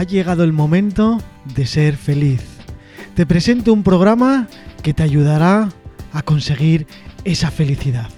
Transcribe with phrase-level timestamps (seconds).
[0.00, 1.18] ha llegado el momento
[1.54, 2.58] de ser feliz.
[3.14, 4.48] Te presento un programa
[4.82, 5.68] que te ayudará
[6.14, 6.86] a conseguir
[7.24, 8.08] esa felicidad.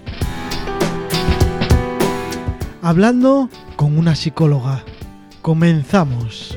[2.82, 4.84] Hablando con una psicóloga.
[5.40, 6.56] Comenzamos.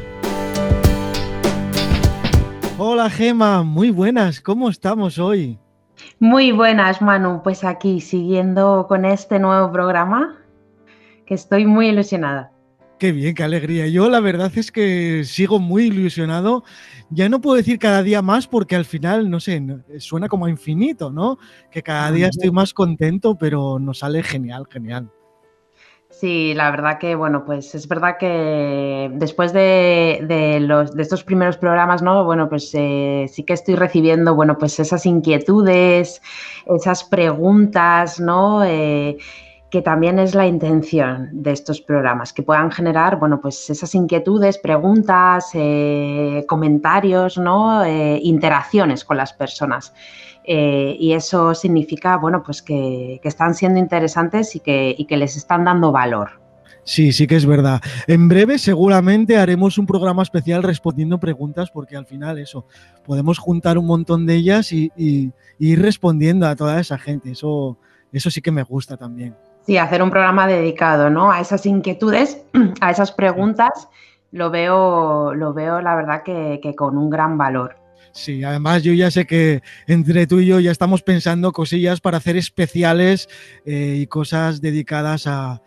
[2.78, 5.58] Hola Gema, muy buenas, ¿cómo estamos hoy?
[6.20, 7.42] Muy buenas, Manu.
[7.42, 10.38] Pues aquí, siguiendo con este nuevo programa,
[11.26, 12.52] que estoy muy ilusionada.
[12.98, 13.88] Qué bien, qué alegría.
[13.88, 16.64] Yo la verdad es que sigo muy ilusionado.
[17.10, 19.62] Ya no puedo decir cada día más porque al final, no sé,
[20.00, 21.38] suena como a infinito, ¿no?
[21.70, 25.12] Que cada día estoy más contento, pero nos sale genial, genial.
[26.10, 31.58] Sí, la verdad que, bueno, pues es verdad que después de, los, de estos primeros
[31.58, 32.24] programas, ¿no?
[32.24, 36.22] Bueno, pues eh, sí que estoy recibiendo, bueno, pues esas inquietudes,
[36.66, 38.64] esas preguntas, ¿no?
[38.64, 39.18] Eh,
[39.76, 44.58] que también es la intención de estos programas, que puedan generar, bueno, pues esas inquietudes,
[44.58, 47.86] preguntas, eh, comentarios, ¿no?
[47.86, 49.94] interacciones con las personas.
[50.46, 55.92] Eh, y eso significa, bueno, pues que, están siendo interesantes y que, les están dando
[55.92, 56.40] valor.
[56.86, 57.82] Sí, sí que es verdad.
[58.08, 62.66] En breve seguramente haremos un programa especial respondiendo preguntas porque al final eso,
[63.06, 64.94] podemos juntar un montón de ellas y,
[65.60, 67.32] ir respondiendo a toda esa gente.
[67.32, 67.78] Eso,
[68.14, 69.36] eso sí que me gusta también.
[69.66, 71.32] Sí, hacer un programa dedicado ¿no?
[71.32, 72.44] a esas inquietudes,
[72.82, 73.90] a esas preguntas,
[74.32, 77.86] lo veo, lo veo la verdad que con un gran valor.
[78.16, 82.18] Sí, además yo ya sé que entre tú y yo ya estamos pensando cosillas para
[82.18, 83.28] hacer especiales
[83.66, 85.62] eh, y cosas dedicadas a,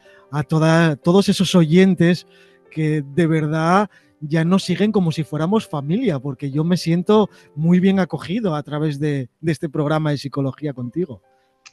[0.49, 2.27] todos esos oyentes
[2.71, 7.81] que de verdad ya nos siguen como si fuéramos familia, porque yo me siento muy
[7.81, 11.23] bien acogido a través de, de este programa de psicología contigo.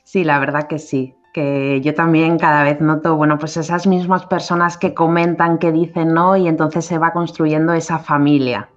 [0.04, 4.26] Sí, la verdad que sí, que yo también cada vez noto, bueno, pues esas mismas
[4.26, 6.38] personas que comentan, que dicen, ¿no?
[6.38, 8.70] Y entonces se va construyendo esa familia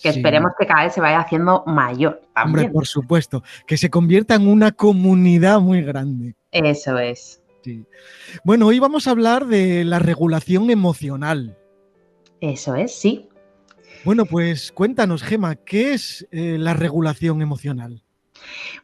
[0.00, 2.22] que esperemos que cada vez se vaya haciendo mayor.
[2.36, 6.36] Hombre, por supuesto, que se convierta en una comunidad muy grande.
[6.52, 7.42] Eso es.
[8.44, 11.58] Bueno, hoy vamos a hablar de la regulación emocional.
[12.40, 13.28] Eso es, sí.
[14.04, 18.03] Bueno, pues cuéntanos, Gema, ¿qué es eh, la regulación emocional?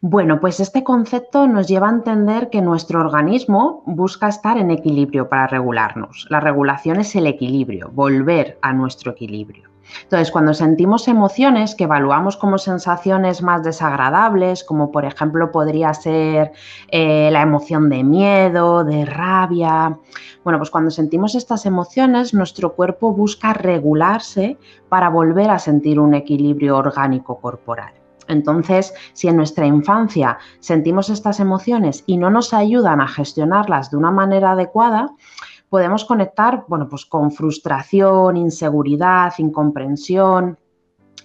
[0.00, 5.28] Bueno, pues este concepto nos lleva a entender que nuestro organismo busca estar en equilibrio
[5.28, 6.26] para regularnos.
[6.30, 9.70] La regulación es el equilibrio, volver a nuestro equilibrio.
[10.02, 16.52] Entonces, cuando sentimos emociones que evaluamos como sensaciones más desagradables, como por ejemplo podría ser
[16.88, 19.98] eh, la emoción de miedo, de rabia,
[20.44, 24.56] bueno, pues cuando sentimos estas emociones, nuestro cuerpo busca regularse
[24.88, 27.99] para volver a sentir un equilibrio orgánico corporal.
[28.30, 33.96] Entonces, si en nuestra infancia sentimos estas emociones y no nos ayudan a gestionarlas de
[33.96, 35.10] una manera adecuada,
[35.68, 40.58] podemos conectar, bueno, pues con frustración, inseguridad, incomprensión,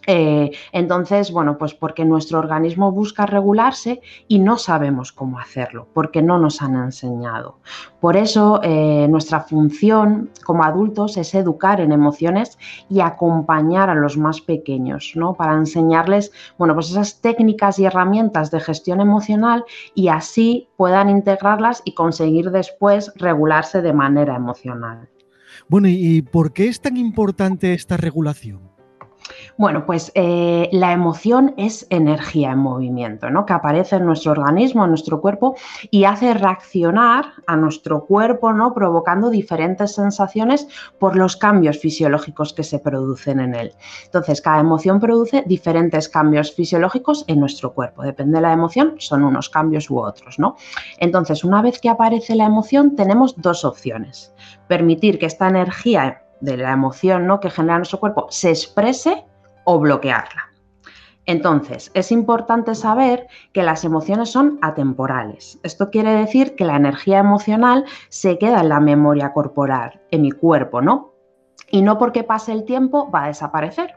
[0.07, 6.21] eh, entonces, bueno, pues porque nuestro organismo busca regularse y no sabemos cómo hacerlo, porque
[6.21, 7.59] no nos han enseñado.
[7.99, 12.57] Por eso, eh, nuestra función como adultos es educar en emociones
[12.89, 15.33] y acompañar a los más pequeños, ¿no?
[15.33, 21.81] Para enseñarles, bueno, pues esas técnicas y herramientas de gestión emocional y así puedan integrarlas
[21.85, 25.09] y conseguir después regularse de manera emocional.
[25.67, 28.74] Bueno, ¿y por qué es tan importante esta regulación?
[29.57, 33.45] Bueno, pues eh, la emoción es energía en movimiento, ¿no?
[33.45, 35.55] Que aparece en nuestro organismo, en nuestro cuerpo
[35.91, 38.73] y hace reaccionar a nuestro cuerpo, ¿no?
[38.73, 40.67] Provocando diferentes sensaciones
[40.99, 43.73] por los cambios fisiológicos que se producen en él.
[44.05, 48.03] Entonces, cada emoción produce diferentes cambios fisiológicos en nuestro cuerpo.
[48.03, 50.55] Depende de la emoción, son unos cambios u otros, ¿no?
[50.97, 54.33] Entonces, una vez que aparece la emoción, tenemos dos opciones.
[54.67, 57.39] Permitir que esta energía de la emoción ¿no?
[57.39, 59.25] que genera nuestro cuerpo se exprese
[59.63, 60.51] o bloquearla.
[61.27, 65.59] Entonces, es importante saber que las emociones son atemporales.
[65.63, 70.31] Esto quiere decir que la energía emocional se queda en la memoria corporal, en mi
[70.31, 71.15] cuerpo, ¿no?
[71.71, 73.95] y no porque pase el tiempo va a desaparecer.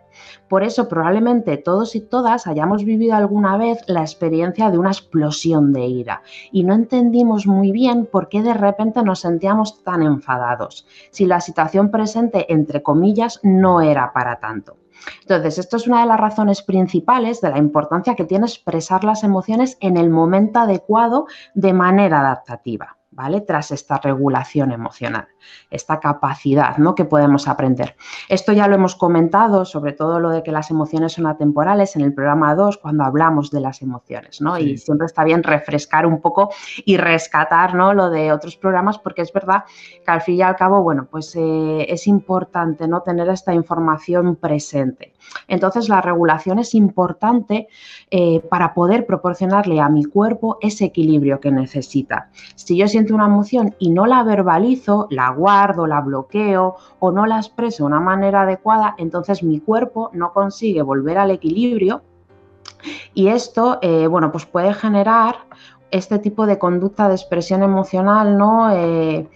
[0.49, 5.73] Por eso probablemente todos y todas hayamos vivido alguna vez la experiencia de una explosión
[5.73, 6.23] de ira
[6.53, 11.41] y no entendimos muy bien por qué de repente nos sentíamos tan enfadados, si la
[11.41, 14.77] situación presente, entre comillas, no era para tanto.
[15.23, 19.25] Entonces, esto es una de las razones principales de la importancia que tiene expresar las
[19.25, 22.98] emociones en el momento adecuado de manera adaptativa.
[23.19, 23.41] ¿Vale?
[23.41, 25.27] Tras esta regulación emocional,
[25.71, 26.95] esta capacidad, ¿no?
[26.95, 27.97] Que podemos aprender.
[28.29, 32.03] Esto ya lo hemos comentado, sobre todo lo de que las emociones son atemporales en
[32.03, 34.57] el programa 2 cuando hablamos de las emociones, ¿no?
[34.57, 36.51] Y siempre está bien refrescar un poco
[36.85, 37.93] y rescatar, ¿no?
[37.93, 39.65] Lo de otros programas porque es verdad
[40.05, 43.03] que al fin y al cabo, bueno, pues eh, es importante, ¿no?
[43.03, 45.15] Tener esta información presente.
[45.47, 47.69] Entonces, la regulación es importante
[48.11, 52.31] eh, para poder proporcionarle a mi cuerpo ese equilibrio que necesita.
[52.55, 57.27] Si yo siento una emoción y no la verbalizo, la guardo, la bloqueo o no
[57.27, 62.03] la expreso de una manera adecuada, entonces mi cuerpo no consigue volver al equilibrio
[63.15, 65.37] y esto, eh, bueno, pues puede generar
[65.91, 68.71] este tipo de conducta de expresión emocional, ¿no?
[68.71, 69.29] Eh,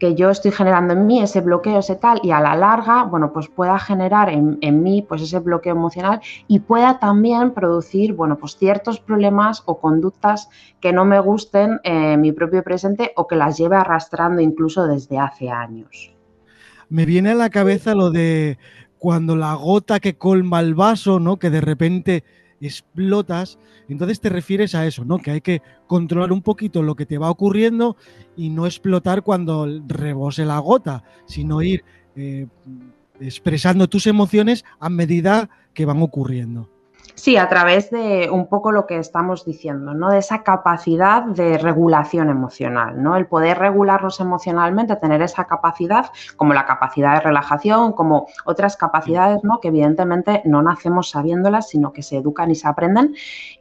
[0.00, 3.32] que yo estoy generando en mí, ese bloqueo, ese tal, y a la larga, bueno,
[3.34, 8.56] pues pueda generar en, mí pues ese bloqueo emocional y pueda también producir, bueno, pues
[8.56, 10.48] ciertos problemas o conductas
[10.80, 15.18] que no me gusten en mi propio presente o que las lleve arrastrando incluso desde
[15.18, 16.12] hace años.
[16.88, 18.58] Me viene a la cabeza lo de
[18.98, 21.38] cuando la gota que colma el vaso, ¿no?
[21.38, 22.24] Que de repente
[22.60, 23.58] explotas,
[23.88, 25.18] entonces te refieres a eso, ¿no?
[25.18, 27.96] Que hay que controlar un poquito lo que te va ocurriendo
[28.36, 31.84] y no explotar cuando rebose la gota, sino ir
[32.16, 32.46] eh,
[33.20, 36.70] expresando tus emociones a medida que van ocurriendo.
[37.20, 40.08] Sí, a través de un poco lo que estamos diciendo, ¿no?
[40.08, 43.14] De esa capacidad de regulación emocional, ¿no?
[43.14, 46.06] El poder regularnos emocionalmente, tener esa capacidad,
[46.36, 49.60] como la capacidad de relajación, como otras capacidades, ¿no?
[49.60, 53.14] Que evidentemente no nacemos sabiéndolas, sino que se educan y se aprenden.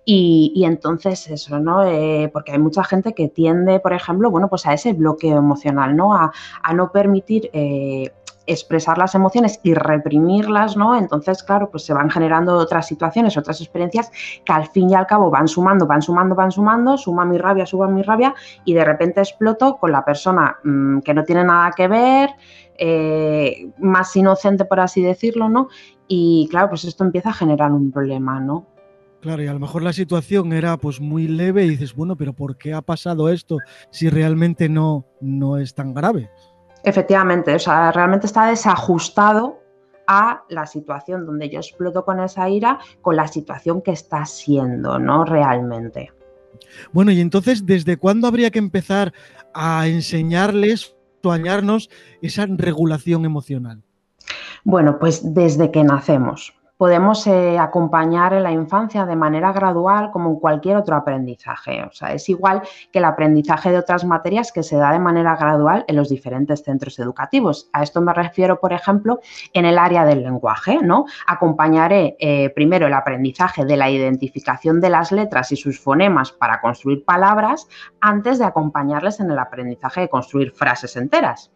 [0.06, 1.83] Y, entonces eso, ¿no?
[1.83, 5.97] Eh, porque hay mucha gente que tiende, por ejemplo, bueno, pues a ese bloqueo emocional,
[5.97, 6.13] ¿no?
[6.15, 6.31] A,
[6.74, 8.13] no permitir eh,
[8.51, 10.98] expresar las emociones y reprimirlas, ¿no?
[10.98, 14.12] Entonces, claro, pues se van generando otras situaciones, otras experiencias
[14.44, 17.66] que al fin y al cabo van sumando, van sumando, van sumando, suma mi rabia,
[17.66, 18.34] suma mi rabia
[18.66, 22.31] y de repente exploto con la persona mm, que no tiene nada que ver,
[22.78, 25.68] eh, más inocente, por así decirlo, ¿no?
[26.07, 28.66] Y claro, pues esto empieza a generar un problema, ¿no?
[29.22, 32.31] Claro, y a lo mejor la situación era pues muy leve y dices, bueno, pero
[32.34, 33.57] ¿por qué ha pasado esto
[33.92, 36.30] si realmente no, no es tan grave?
[36.84, 39.60] Efectivamente, o sea, realmente está desajustado
[40.08, 44.98] a la situación donde yo exploto con esa ira, con la situación que está siendo,
[44.98, 45.24] ¿no?
[45.24, 46.12] Realmente.
[46.92, 49.14] Bueno, y entonces, ¿desde cuándo habría que empezar
[49.54, 51.90] a enseñarles, soñarnos
[52.22, 53.84] esa regulación emocional?
[54.64, 60.30] Bueno, pues desde que nacemos podemos eh, acompañar en la infancia de manera gradual como
[60.30, 61.84] en cualquier otro aprendizaje.
[61.84, 62.62] O sea, es igual
[62.94, 66.64] que el aprendizaje de otras materias que se da de manera gradual en los diferentes
[66.64, 67.70] centros educativos.
[67.74, 69.20] A esto me refiero, por ejemplo,
[69.52, 71.04] en el área del lenguaje, ¿no?
[71.28, 76.62] Acompañaré eh, primero el aprendizaje de la identificación de las letras y sus fonemas para
[76.62, 77.68] construir palabras
[78.00, 81.52] antes de acompañarles en el aprendizaje de construir frases enteras.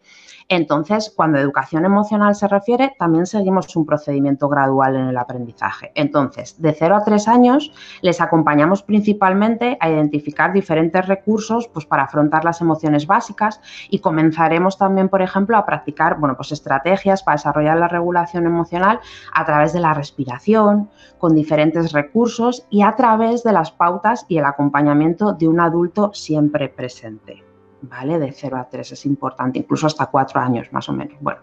[0.48, 5.90] Entonces, cuando educación emocional se refiere, también seguimos un procedimiento gradual en el aprendizaje.
[5.94, 12.04] Entonces, de 0 a 3 años les acompañamos principalmente a identificar diferentes recursos pues, para
[12.04, 17.36] afrontar las emociones básicas y comenzaremos también, por ejemplo, a practicar bueno, pues, estrategias para
[17.36, 19.00] desarrollar la regulación emocional
[19.32, 24.38] a través de la respiración, con diferentes recursos y a través de las pautas y
[24.38, 27.53] el acompañamiento de un adulto siempre presente.
[27.88, 28.18] ¿Vale?
[28.18, 31.16] De 0 a 3 es importante, incluso hasta 4 años más o menos.
[31.20, 31.40] Bueno,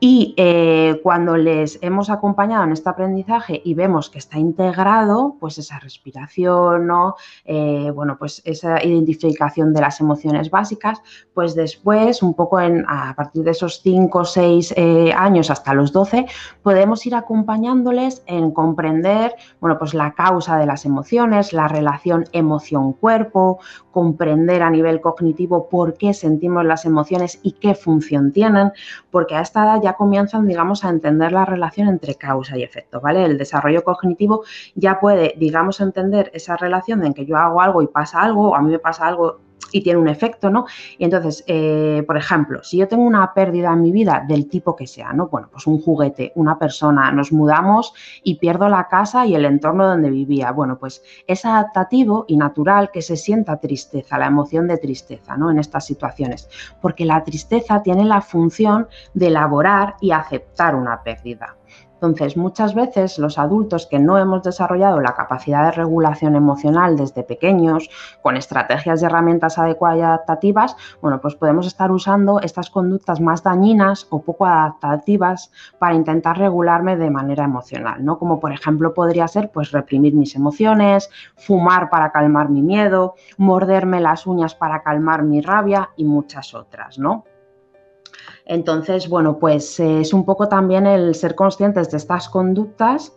[0.00, 5.58] y eh, cuando les hemos acompañado en este aprendizaje y vemos que está integrado, pues
[5.58, 7.16] esa respiración, ¿no?
[7.44, 11.00] Eh, bueno, pues esa identificación de las emociones básicas,
[11.32, 14.74] pues después, un poco en, a partir de esos 5 o 6
[15.16, 16.26] años hasta los 12,
[16.62, 23.58] podemos ir acompañándoles en comprender, bueno, pues la causa de las emociones, la relación emoción-cuerpo,
[23.90, 28.72] comprender a nivel cognitivo por qué sentimos las emociones y qué función tienen,
[29.10, 33.00] porque a esta edad ya comienzan, digamos, a entender la relación entre causa y efecto,
[33.00, 33.24] ¿vale?
[33.24, 34.44] El desarrollo cognitivo
[34.74, 38.54] ya puede, digamos, entender esa relación en que yo hago algo y pasa algo, o
[38.54, 39.40] a mí me pasa algo
[39.74, 40.66] y tiene un efecto, ¿no?
[40.98, 44.76] Y entonces, eh, por ejemplo, si yo tengo una pérdida en mi vida del tipo
[44.76, 45.26] que sea, ¿no?
[45.26, 47.92] Bueno, pues un juguete, una persona, nos mudamos
[48.22, 50.52] y pierdo la casa y el entorno donde vivía.
[50.52, 55.50] Bueno, pues es adaptativo y natural que se sienta tristeza, la emoción de tristeza, ¿no?
[55.50, 56.48] En estas situaciones,
[56.80, 61.56] porque la tristeza tiene la función de elaborar y aceptar una pérdida.
[61.94, 67.22] Entonces, muchas veces los adultos que no hemos desarrollado la capacidad de regulación emocional desde
[67.22, 67.88] pequeños,
[68.22, 73.42] con estrategias y herramientas adecuadas y adaptativas, bueno, pues podemos estar usando estas conductas más
[73.42, 78.18] dañinas o poco adaptativas para intentar regularme de manera emocional, ¿no?
[78.18, 84.00] Como por ejemplo podría ser pues reprimir mis emociones, fumar para calmar mi miedo, morderme
[84.00, 87.24] las uñas para calmar mi rabia y muchas otras, ¿no?
[88.46, 93.12] Entonces, bueno, pues eh, es un poco también el ser conscientes de estas conductas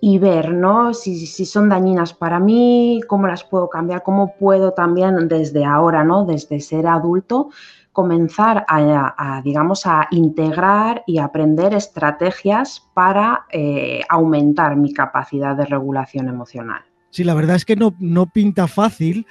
[0.00, 0.94] y ver, ¿no?
[0.94, 6.24] Si, son dañinas para mí, cómo las puedo cambiar, cómo puedo también desde ahora, ¿no?
[6.24, 7.50] Desde ser adulto,
[7.92, 16.28] comenzar a, digamos, a integrar y aprender estrategias para eh, aumentar mi capacidad de regulación
[16.28, 16.82] emocional.
[17.10, 19.26] Sí, la verdad es que no, no pinta fácil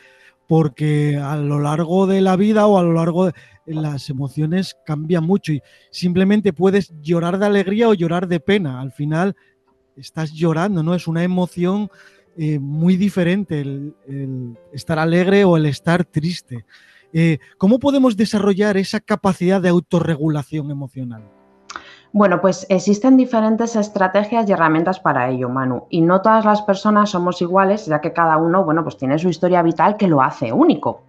[0.50, 3.34] porque a lo largo de la vida o a lo largo de
[3.68, 8.82] las emociones cambian mucho y simplemente puedes llorar de alegría o llorar de pena.
[8.82, 9.36] Al final
[9.96, 10.96] estás llorando, ¿no?
[10.96, 11.92] Es una emoción
[12.36, 16.66] eh, muy diferente el, estar alegre o el estar triste.
[17.14, 21.39] Eh, ¿Cómo podemos desarrollar esa capacidad de autorregulación emocional?
[22.12, 27.12] Bueno, pues existen diferentes estrategias y herramientas para ello, Manu, y no todas las personas
[27.12, 30.52] somos iguales, ya que cada uno, bueno, pues tiene su historia vital que lo hace
[30.52, 31.04] único.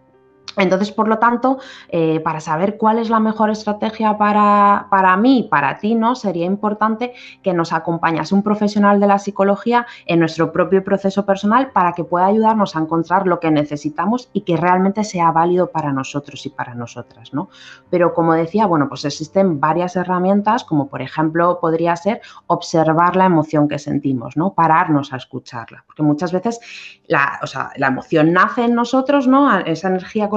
[0.57, 5.47] Entonces, por lo tanto, eh, para saber cuál es la mejor estrategia para, para mí,
[5.51, 6.15] para ti, ¿no?
[6.15, 11.71] Sería importante que nos acompañase un profesional de la psicología en nuestro propio proceso personal
[11.73, 15.93] para que pueda ayudarnos a encontrar lo que necesitamos y que realmente sea válido para
[15.93, 17.49] nosotros y para nosotras, ¿no?
[17.89, 23.27] Pero como decía, bueno, pues existen varias herramientas, como por ejemplo podría ser observar la
[23.27, 24.55] emoción que sentimos, ¿no?
[24.55, 26.61] Pararnos a escucharla, porque muchas veces
[27.07, 29.59] la, o sea, la emoción nace en nosotros, ¿no?
[29.61, 30.29] Esa energía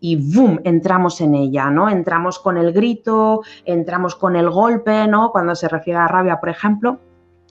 [0.00, 0.60] y ¡boom!
[0.64, 1.88] entramos en ella, ¿no?
[1.88, 5.30] Entramos con el grito, entramos con el golpe, ¿no?
[5.30, 6.98] Cuando se refiere a rabia, por ejemplo.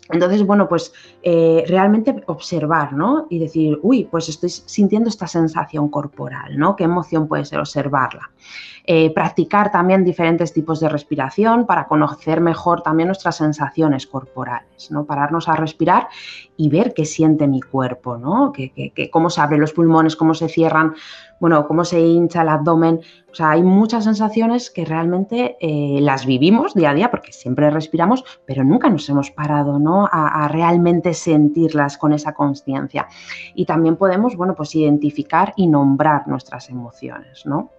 [0.10, 3.28] Entonces, bueno, pues eh, realmente observar, ¿no?
[3.30, 6.76] Y decir, uy, pues estoy sintiendo esta sensación corporal, ¿no?
[6.76, 8.32] ¿Qué emoción puede ser observarla?
[8.86, 15.06] Eh, practicar también diferentes tipos de respiración para conocer mejor también nuestras sensaciones corporales, ¿no?
[15.06, 16.08] Pararnos a respirar
[16.56, 18.54] y ver qué siente mi cuerpo, ¿no?
[19.12, 20.96] cómo se abren los pulmones, cómo se cierran,
[21.40, 23.02] bueno, cómo se hincha el abdomen.
[23.32, 27.70] O sea, hay muchas sensaciones que realmente eh, las vivimos día a día porque siempre
[27.70, 30.06] respiramos, pero nunca nos hemos parado, ¿no?
[30.06, 33.08] A, a realmente sentirlas con esa conciencia.
[33.54, 37.72] Y también podemos, bueno, pues identificar y nombrar nuestras emociones, ¿no?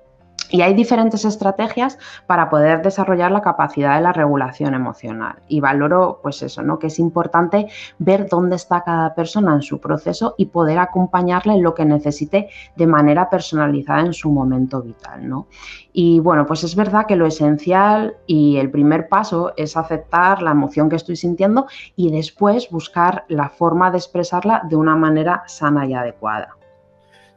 [0.51, 5.37] Y hay diferentes estrategias para poder desarrollar la capacidad de la regulación emocional.
[5.47, 6.79] Y valoro, pues eso, ¿no?
[6.79, 11.63] Que es importante ver dónde está cada persona en su proceso y poder acompañarle en
[11.63, 15.49] lo que necesite de manera personalizada en su momento vital, ¿no?
[15.93, 20.53] Y bueno, pues es verdad que lo esencial y el primer paso es aceptar la
[20.53, 25.87] emoción que estoy sintiendo y después buscar la forma de expresarla de una manera sana
[25.87, 26.58] y adecuada.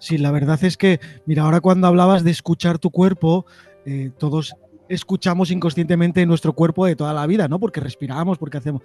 [0.01, 3.45] Sí, la verdad es que, mira, ahora cuando hablabas de escuchar tu cuerpo,
[3.85, 4.55] eh, todos
[4.89, 7.59] escuchamos inconscientemente nuestro cuerpo de toda la vida, ¿no?
[7.59, 8.81] Porque respiramos, porque hacemos.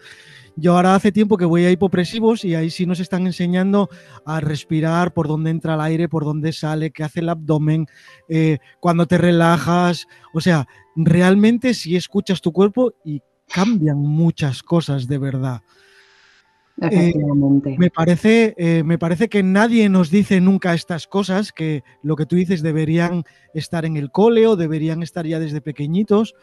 [0.56, 3.88] Yo ahora hace tiempo que voy a hipopresivos y ahí sí nos están enseñando
[4.26, 7.86] a respirar, por dónde entra el aire, por dónde sale, qué hace el abdomen,
[8.28, 10.06] eh, cuando te relajas.
[10.34, 15.62] O sea, realmente si escuchas tu cuerpo y cambian muchas cosas de verdad.
[16.82, 17.14] Eh,
[17.78, 22.26] me, parece, eh, me parece que nadie nos dice nunca estas cosas, que lo que
[22.26, 26.34] tú dices deberían estar en el cole o deberían estar ya desde pequeñitos,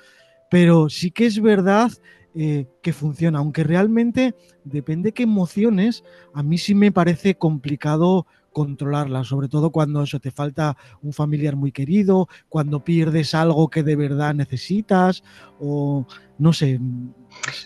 [0.49, 1.91] pero sí que es verdad
[2.35, 9.27] eh, que funciona, aunque realmente depende qué emociones, a mí sí me parece complicado controlarlas,
[9.27, 13.95] sobre todo cuando eso te falta un familiar muy querido, cuando pierdes algo que de
[13.95, 15.23] verdad necesitas
[15.59, 16.79] o no sé,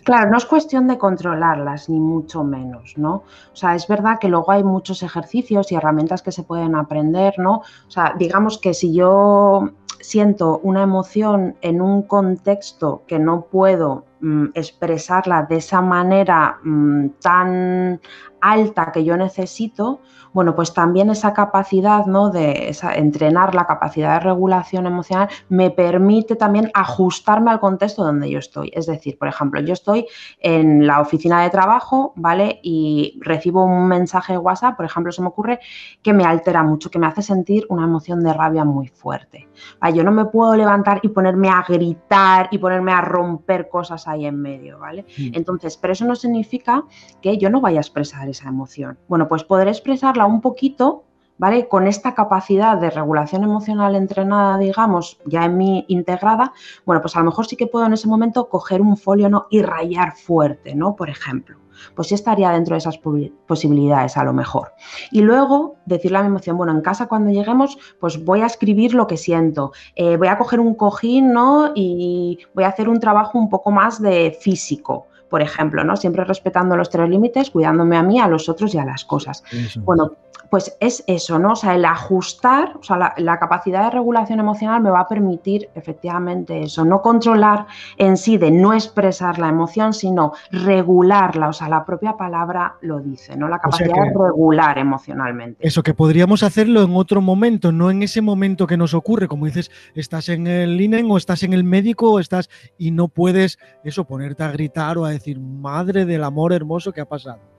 [0.04, 3.16] Claro, no es cuestión de controlarlas, ni mucho menos, ¿no?
[3.54, 7.36] O sea, es verdad que luego hay muchos ejercicios y herramientas que se pueden aprender,
[7.38, 7.58] ¿no?
[7.58, 9.70] O sea, digamos que si yo
[10.00, 17.08] siento una emoción en un contexto que no puedo mm, expresarla de esa manera mm,
[17.22, 18.00] tan
[18.42, 20.02] alta que yo necesito,
[20.34, 22.30] bueno, pues también esa capacidad, ¿no?
[22.30, 28.40] De entrenar la capacidad de regulación emocional me permite también ajustarme al contexto donde yo
[28.40, 28.72] estoy.
[28.74, 30.06] Es decir, por ejemplo, yo estoy
[30.40, 32.60] en la oficina de trabajo, ¿vale?
[32.62, 35.60] Y recibo un mensaje de WhatsApp, por ejemplo, se me ocurre
[36.02, 39.48] que me altera mucho, que me hace sentir una emoción de rabia muy fuerte.
[39.94, 44.26] Yo no me puedo levantar y ponerme a gritar y ponerme a romper cosas ahí
[44.26, 45.06] en medio, ¿vale?
[45.18, 45.32] Mm.
[45.34, 46.84] Entonces, pero eso no significa
[47.22, 48.98] que yo no vaya a expresar esa emoción.
[49.08, 51.04] Bueno, pues poder expresarla un poquito
[51.38, 51.68] ¿vale?
[51.68, 56.54] Con esta capacidad de regulación emocional entrenada, digamos, ya en mí integrada,
[56.86, 59.48] bueno, pues a lo mejor sí que puedo en ese momento coger un folio ¿no?
[59.50, 60.96] y rayar fuerte, ¿no?
[60.96, 61.58] Por ejemplo.
[61.94, 63.00] Pues sí estaría dentro de esas
[63.46, 64.72] posibilidades a lo mejor.
[65.12, 68.96] Y luego decirle a mi emoción, bueno, en casa cuando lleguemos, pues voy a escribir
[68.96, 71.74] lo que siento, eh, voy a coger un cojín, ¿no?
[71.76, 75.98] Y voy a hacer un trabajo un poco más de físico por ejemplo, ¿no?
[75.98, 79.44] Siempre respetando los tres límites, cuidándome a mí, a los otros y a las cosas.
[79.78, 80.16] Bueno,
[80.50, 81.54] pues es eso, ¿no?
[81.54, 85.70] O sea, el ajustar, o sea, la, capacidad de regulación emocional me va a permitir
[85.76, 87.68] efectivamente eso, no controlar
[87.98, 93.00] en sí de no expresar la emoción, sino regularla, o sea, la propia palabra lo
[93.00, 93.48] dice, ¿no?
[93.48, 95.66] La capacidad de regular emocionalmente.
[95.66, 99.46] Eso, que podríamos hacerlo en otro momento, no en ese momento que nos ocurre, como
[99.46, 103.60] dices, estás en el INEN o estás en el médico o estás y no puedes
[103.84, 107.57] eso, ponerte a gritar o a decir, madre del amor hermoso que ha pasado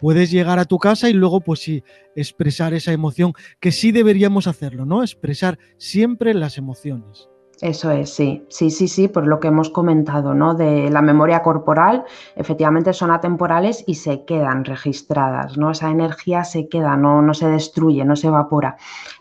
[0.00, 1.82] puedes llegar a tu casa y luego, pues sí,
[2.14, 5.02] expresar esa emoción, que sí deberíamos hacerlo, ¿no?
[5.02, 7.28] Expresar siempre las emociones.
[7.60, 10.54] Eso es, sí, sí, sí, sí, por lo que hemos comentado, ¿no?
[10.54, 12.04] De la memoria corporal,
[12.36, 15.72] efectivamente son atemporales y se quedan registradas, ¿no?
[15.72, 18.76] Esa energía se queda, no, no se destruye, no se evapora.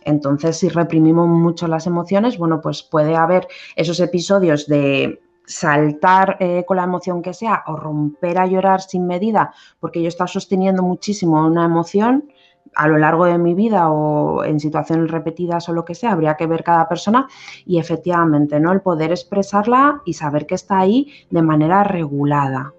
[0.05, 6.65] Entonces, si reprimimos mucho las emociones, bueno, pues puede haber esos episodios de saltar eh,
[6.67, 10.83] con la emoción que sea o romper a llorar sin medida porque yo estaba sosteniendo
[10.83, 12.29] muchísimo una emoción
[12.75, 16.35] a lo largo de mi vida o en situaciones repetidas o lo que sea, habría
[16.35, 17.27] que ver cada persona
[17.65, 18.73] y efectivamente, ¿no?
[18.73, 22.73] El poder expresarla y saber que está ahí de manera regulada.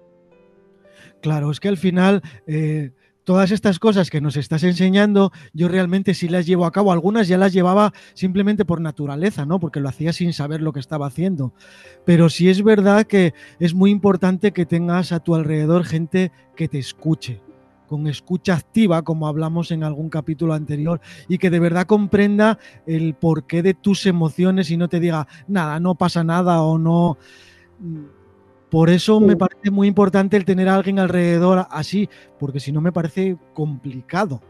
[1.21, 2.91] Claro, es que al final eh,
[3.29, 6.91] todas estas cosas que nos estás enseñando, yo realmente sí las llevo a cabo.
[6.91, 9.59] Algunas ya las llevaba simplemente por naturaleza, ¿no?
[9.59, 11.53] Porque lo hacía sin saber lo que estaba haciendo.
[12.07, 16.67] Pero sí es verdad que es muy importante que tengas a tu alrededor gente que
[16.67, 17.39] te escuche
[17.85, 22.57] con escucha activa, como hablamos en algún capítulo anterior, y que de verdad comprenda
[22.87, 27.19] el porqué de tus emociones y no te diga, nada, no pasa nada o no
[28.69, 32.09] por eso me parece muy importante el tener a alguien alrededor así,
[32.39, 34.41] porque si no me parece complicado.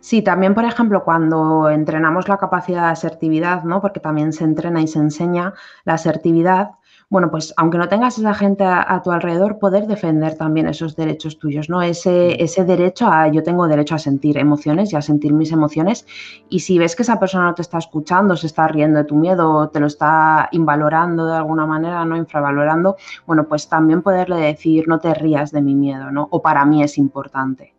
[0.00, 3.80] Sí, también, por ejemplo, cuando entrenamos la capacidad de asertividad, ¿no?
[3.80, 5.54] Porque también se entrena y se enseña
[5.84, 6.72] la asertividad,
[7.10, 11.38] bueno, pues aunque no tengas esa gente a, tu alrededor, poder defender también esos derechos
[11.38, 11.82] tuyos, ¿no?
[11.82, 16.06] Ese, ese derecho a, yo tengo derecho a sentir emociones y a sentir mis emociones.
[16.48, 19.16] Y si ves que esa persona no te está escuchando, se está riendo de tu
[19.16, 22.16] miedo, te lo está invalorando de alguna manera, ¿no?
[22.16, 22.96] Infravalorando,
[23.26, 26.28] bueno, pues también poderle decir, no te rías de mi miedo, ¿no?
[26.30, 27.74] O para mí es importante.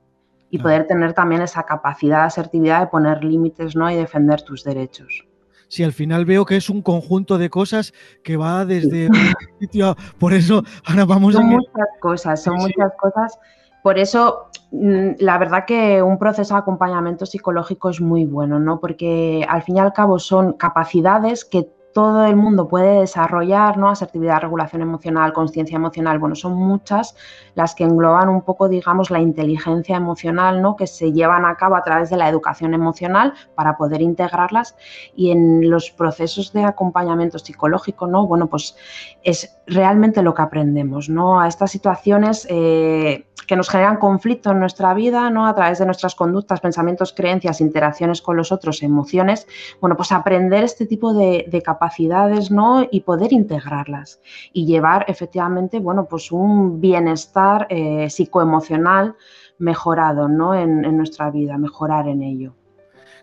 [0.49, 3.89] Y poder tener también esa capacidad de asertividad de poner límites, ¿no?
[3.91, 5.25] Y defender tus derechos
[5.67, 7.93] si al final veo que es un conjunto de cosas
[8.23, 13.39] que va desde un sitio, por eso ahora vamos son muchas cosas, son muchas cosas.
[13.83, 18.79] Por eso, mm, la verdad que un proceso de acompañamiento psicológico es muy bueno, ¿no?
[18.79, 23.87] Porque al fin y al cabo son capacidades que todo el mundo puede desarrollar, ¿no?
[23.87, 27.15] Asertividad, regulación emocional, conciencia emocional, bueno, son muchas
[27.53, 30.75] las que engloban un poco, digamos, la inteligencia emocional, ¿no?
[30.75, 34.75] Que se llevan a cabo a través de la educación emocional para poder integrarlas
[35.15, 38.27] y en los procesos de acompañamiento psicológico, ¿no?
[38.27, 38.75] Bueno, pues
[39.23, 41.39] es realmente lo que aprendemos, ¿no?
[41.39, 45.47] A estas situaciones eh, que nos generan conflicto en nuestra vida, ¿no?
[45.47, 49.47] A través de nuestras conductas, pensamientos, creencias, interacciones con los otros, emociones,
[49.79, 52.87] bueno, pues aprender este tipo de, de capacidades capacidades, ¿no?
[52.89, 54.19] Y poder integrarlas
[54.53, 59.15] y llevar efectivamente, bueno, pues un bienestar eh, psicoemocional
[59.59, 60.55] mejorado, ¿no?
[60.55, 62.53] En, en nuestra vida, mejorar en ello.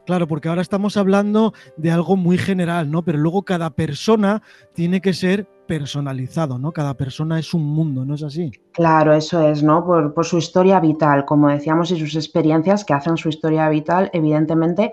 [0.06, 3.02] Claro, porque ahora estamos hablando de algo muy general, ¿no?
[3.02, 4.42] Pero luego cada persona
[4.74, 6.72] tiene que ser personalizado, ¿no?
[6.72, 8.50] Cada persona es un mundo, ¿no es así?
[8.72, 9.84] Claro, eso es, ¿no?
[9.84, 14.10] Por, por su historia vital, como decíamos, y sus experiencias que hacen su historia vital,
[14.12, 14.92] evidentemente,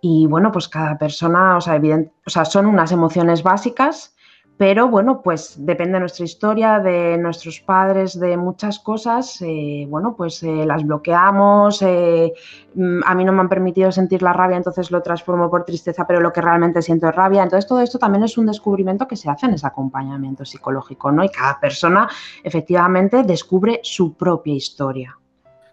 [0.00, 4.14] y bueno, pues cada persona, o sea, evidente, o sea, son unas emociones básicas,
[4.58, 10.16] pero bueno, pues depende de nuestra historia, de nuestros padres, de muchas cosas, eh, bueno,
[10.16, 12.32] pues eh, las bloqueamos, eh,
[12.74, 16.08] mm, a mí no me han permitido sentir la rabia, entonces lo transformo por tristeza,
[16.08, 17.44] pero lo que realmente siento es rabia.
[17.44, 21.22] Entonces todo esto también es un descubrimiento que se hace en ese acompañamiento psicológico, ¿no?
[21.22, 22.08] Y cada persona
[22.42, 25.16] efectivamente descubre su propia historia.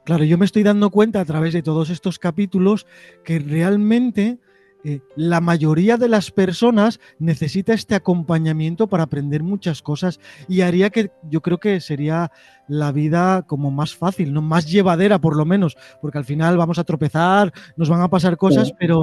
[0.05, 2.85] Claro, yo me estoy dando cuenta a través de todos estos capítulos
[3.23, 4.37] que realmente
[4.83, 10.91] eh, la mayoría de las personas necesita este acompañamiento para aprender muchas cosas y haría
[10.91, 12.31] que yo creo que sería
[12.67, 16.77] la vida como más fácil, no más llevadera por lo menos, porque al final vamos
[16.77, 19.01] a tropezar, nos van a pasar cosas, pero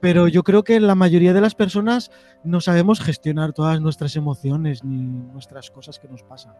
[0.00, 2.10] pero yo creo que la mayoría de las personas
[2.42, 6.54] no sabemos gestionar todas nuestras emociones ni nuestras cosas que nos pasan.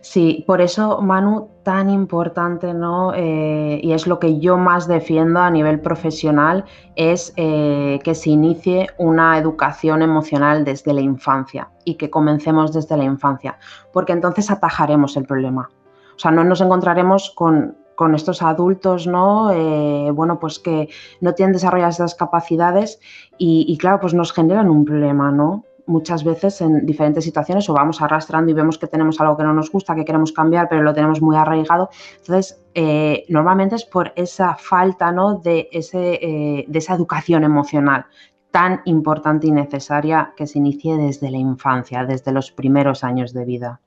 [0.00, 3.12] Sí, por eso, Manu, tan importante, ¿no?
[3.14, 6.64] Eh, y es lo que yo más defiendo a nivel profesional,
[6.96, 12.96] es eh, que se inicie una educación emocional desde la infancia y que comencemos desde
[12.96, 13.58] la infancia,
[13.92, 15.68] porque entonces atajaremos el problema.
[16.16, 17.76] O sea, no nos encontraremos con,
[18.14, 19.50] estos adultos, ¿no?
[19.50, 20.88] Eh, bueno, pues que
[21.20, 23.00] no tienen desarrolladas esas capacidades
[23.38, 25.64] y, claro, pues nos generan un problema, ¿no?
[25.88, 29.52] Muchas veces en diferentes situaciones o vamos arrastrando y vemos que tenemos algo que no
[29.52, 31.90] nos gusta, que queremos cambiar, pero lo tenemos muy arraigado.
[32.18, 35.34] Entonces, eh, normalmente es por esa falta ¿no?
[35.36, 38.06] de, ese, eh, de esa educación emocional
[38.50, 43.44] tan importante y necesaria que se inicie desde la infancia, desde los primeros años de
[43.44, 43.80] vida.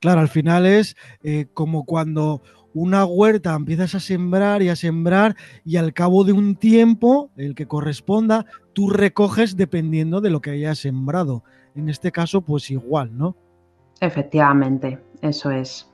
[0.00, 2.42] Claro, al final es eh, como cuando
[2.74, 7.54] una huerta empiezas a sembrar y a sembrar y al cabo de un tiempo, el
[7.54, 11.44] que corresponda, tú recoges dependiendo de lo que hayas sembrado.
[11.74, 13.36] En este caso, pues igual, ¿no?
[14.00, 15.91] Efectivamente, eso es.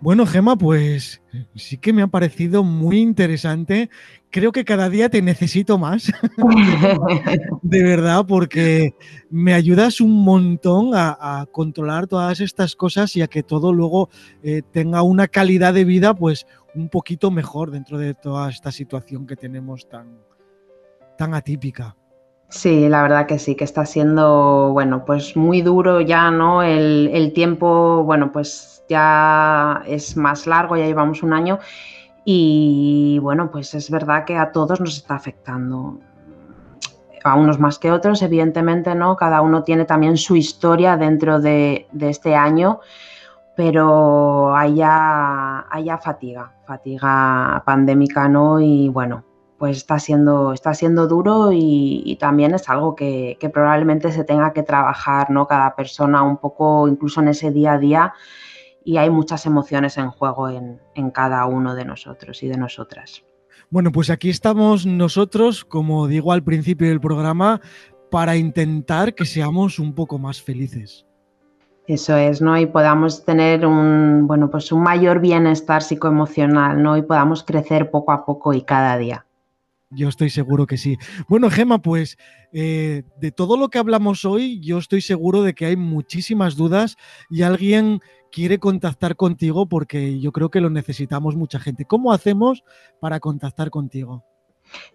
[0.00, 1.20] Bueno, Gema, pues
[1.56, 3.90] sí que me ha parecido muy interesante.
[4.30, 6.12] Creo que cada día te necesito más,
[7.62, 8.94] de verdad, porque
[9.28, 14.08] me ayudas un montón a, controlar todas estas cosas y a que todo luego
[14.42, 19.26] eh, tenga una calidad de vida, pues un poquito mejor dentro de toda esta situación
[19.26, 20.18] que tenemos tan,
[21.16, 21.96] tan atípica.
[22.50, 26.62] Sí, la verdad que sí, que está siendo, bueno, pues muy duro ya, ¿no?
[26.62, 31.58] El, tiempo, bueno, pues ya es más largo, ya llevamos un año
[32.24, 35.98] y bueno, pues es verdad que a todos nos está afectando.
[37.24, 39.16] A unos más que otros, evidentemente, ¿no?
[39.16, 42.80] Cada uno tiene también su historia dentro de, este año,
[43.56, 48.60] pero haya, haya fatiga, fatiga pandémica, ¿no?
[48.60, 49.24] Y bueno,
[49.58, 54.52] pues está siendo, está siendo duro y, también es algo que, que, probablemente se tenga
[54.52, 55.46] que trabajar, ¿no?
[55.46, 58.14] Cada persona un poco, incluso en ese día a día,
[58.88, 63.22] y hay muchas emociones en juego en, cada uno de nosotros y de nosotras.
[63.68, 67.60] Bueno, pues aquí estamos nosotros, como digo al principio del programa,
[68.10, 71.04] para intentar que seamos un poco más felices.
[71.86, 72.58] Eso es, ¿no?
[72.58, 76.96] Y podamos tener un, bueno, pues un mayor bienestar psicoemocional, ¿no?
[76.96, 79.26] Y podamos crecer poco a poco y cada día.
[79.90, 80.98] Yo estoy seguro que sí.
[81.28, 82.18] Bueno, Gema, pues
[82.52, 86.96] eh, de todo lo que hablamos hoy, yo estoy seguro de que hay muchísimas dudas
[87.30, 91.86] y alguien quiere contactar contigo porque yo creo que lo necesitamos mucha gente.
[91.86, 92.64] ¿Cómo hacemos
[93.00, 94.24] para contactar contigo?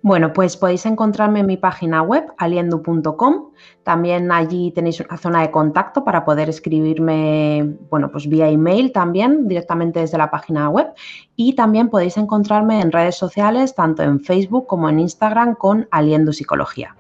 [0.02, 3.52] Bueno, pues podéis encontrarme en mi página web, aliendu.com.
[3.84, 9.48] También allí tenéis una zona de contacto para poder escribirme, bueno, pues vía email también,
[9.48, 10.88] directamente desde la página web.
[11.36, 16.34] Y también podéis encontrarme en redes sociales, tanto en Facebook como en Instagram, con Aliendu
[16.34, 16.96] Psicología.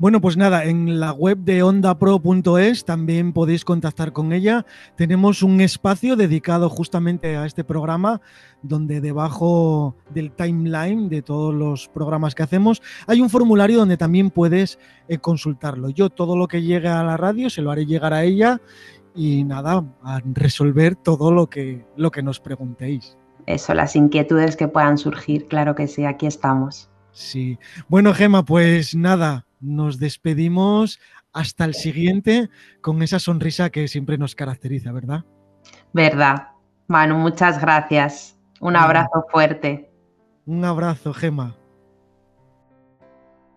[0.00, 4.64] Bueno, pues nada, en la web de ondapro.es también podéis contactar con ella.
[4.96, 8.22] Tenemos un espacio dedicado justamente a este programa,
[8.62, 14.30] donde debajo del timeline de todos los programas que hacemos hay un formulario donde también
[14.30, 15.90] puedes eh, consultarlo.
[15.90, 18.58] Yo todo lo que llegue a la radio se lo haré llegar a ella
[19.14, 23.18] y nada, a resolver todo lo que, lo que nos preguntéis.
[23.44, 26.88] Eso, las inquietudes que puedan surgir, claro que sí, aquí estamos.
[27.12, 27.58] Sí.
[27.88, 31.00] Bueno, Gema, pues nada, nos despedimos
[31.32, 35.24] hasta el siguiente con esa sonrisa que siempre nos caracteriza, ¿verdad?
[35.92, 36.48] Verdad.
[36.88, 38.38] Manu, muchas gracias.
[38.60, 39.90] Un abrazo fuerte.
[40.46, 41.59] Un abrazo, Gema.